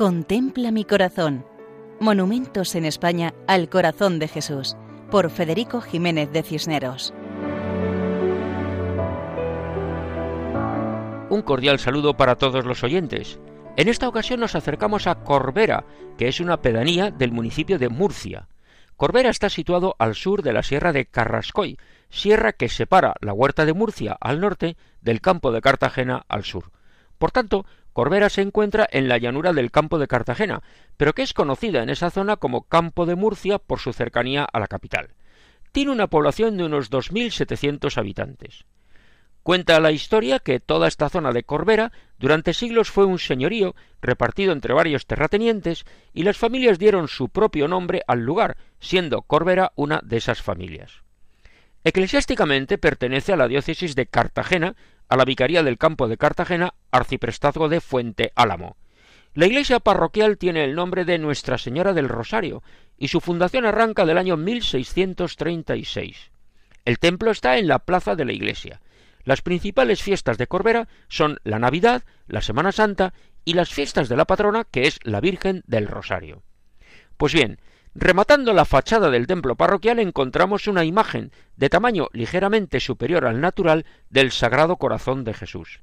[0.00, 1.44] Contempla mi corazón.
[2.00, 4.74] Monumentos en España al corazón de Jesús,
[5.10, 7.12] por Federico Jiménez de Cisneros.
[11.28, 13.40] Un cordial saludo para todos los oyentes.
[13.76, 15.84] En esta ocasión nos acercamos a Corbera,
[16.16, 18.48] que es una pedanía del municipio de Murcia.
[18.96, 21.76] Corbera está situado al sur de la sierra de Carrascoy,
[22.08, 26.70] sierra que separa la huerta de Murcia al norte del campo de Cartagena al sur.
[27.20, 30.62] Por tanto, Corbera se encuentra en la llanura del campo de Cartagena,
[30.96, 34.60] pero que es conocida en esa zona como Campo de Murcia por su cercanía a
[34.60, 35.14] la capital.
[35.72, 38.64] Tiene una población de unos 2.700 habitantes.
[39.42, 44.52] Cuenta la historia que toda esta zona de Corbera durante siglos fue un señorío repartido
[44.52, 50.00] entre varios terratenientes y las familias dieron su propio nombre al lugar, siendo Corbera una
[50.04, 51.02] de esas familias.
[51.84, 54.76] Eclesiásticamente pertenece a la diócesis de Cartagena,
[55.08, 58.76] a la Vicaría del Campo de Cartagena, arciprestazgo de Fuente Álamo.
[59.32, 62.62] La iglesia parroquial tiene el nombre de Nuestra Señora del Rosario
[62.98, 66.30] y su fundación arranca del año 1636.
[66.84, 68.80] El templo está en la plaza de la iglesia.
[69.24, 74.16] Las principales fiestas de Corbera son la Navidad, la Semana Santa y las fiestas de
[74.16, 76.42] la patrona, que es la Virgen del Rosario.
[77.16, 77.60] Pues bien,
[77.94, 83.84] Rematando la fachada del templo parroquial encontramos una imagen de tamaño ligeramente superior al natural
[84.10, 85.80] del Sagrado Corazón de Jesús.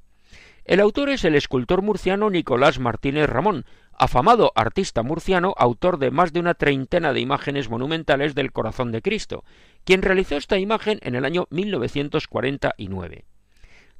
[0.64, 6.32] El autor es el escultor murciano Nicolás Martínez Ramón, afamado artista murciano, autor de más
[6.32, 9.44] de una treintena de imágenes monumentales del Corazón de Cristo,
[9.84, 13.26] quien realizó esta imagen en el año 1949.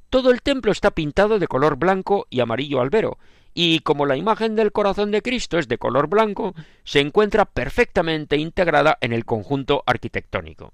[0.09, 3.19] Todo el templo está pintado de color blanco y amarillo albero,
[3.53, 8.37] y como la imagen del corazón de Cristo es de color blanco, se encuentra perfectamente
[8.37, 10.73] integrada en el conjunto arquitectónico.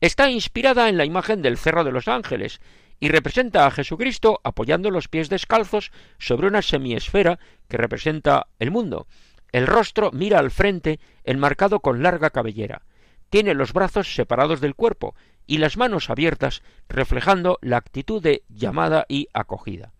[0.00, 2.60] Está inspirada en la imagen del Cerro de los Ángeles
[3.00, 9.06] y representa a Jesucristo apoyando los pies descalzos sobre una semiesfera que representa el mundo.
[9.52, 12.82] El rostro mira al frente, enmarcado con larga cabellera.
[13.28, 15.14] Tiene los brazos separados del cuerpo
[15.46, 19.94] y las manos abiertas, reflejando la actitud de llamada y acogida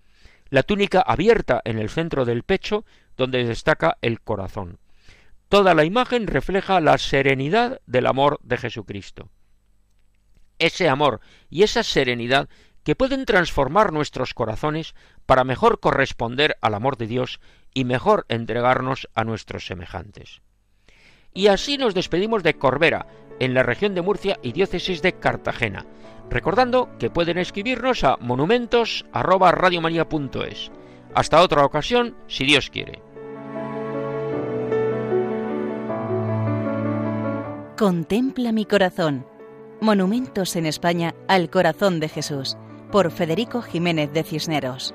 [0.55, 2.85] la túnica abierta en el centro del pecho,
[3.17, 4.79] donde destaca el corazón.
[5.49, 9.31] Toda la imagen refleja la serenidad del amor de Jesucristo.
[10.61, 12.49] Ese amor y esa serenidad
[12.85, 14.95] que pueden transformar nuestros corazones
[15.27, 17.41] para mejor corresponder al amor de Dios
[17.73, 20.41] y mejor entregarnos a nuestros semejantes.
[21.37, 23.07] Y así nos despedimos de Corbera,
[23.41, 25.85] en la región de Murcia y diócesis de Cartagena,
[26.31, 30.71] recordando que pueden escribirnos a monumentos@radiomaria.es.
[31.13, 33.03] Hasta otra ocasión, si Dios quiere.
[37.77, 39.27] Contempla mi corazón.
[39.81, 42.57] Monumentos en España al corazón de Jesús,
[42.93, 44.95] por Federico Jiménez de Cisneros.